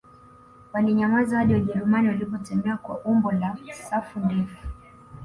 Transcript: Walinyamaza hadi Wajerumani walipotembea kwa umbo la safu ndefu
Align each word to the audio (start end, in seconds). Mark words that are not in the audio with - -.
Walinyamaza 0.73 1.37
hadi 1.37 1.53
Wajerumani 1.53 2.07
walipotembea 2.07 2.77
kwa 2.77 2.99
umbo 2.99 3.31
la 3.31 3.57
safu 3.89 4.19
ndefu 4.19 4.67